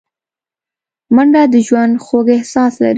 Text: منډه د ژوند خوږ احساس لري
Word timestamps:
منډه 1.15 1.41
د 1.53 1.55
ژوند 1.67 1.93
خوږ 2.05 2.27
احساس 2.37 2.73
لري 2.81 2.89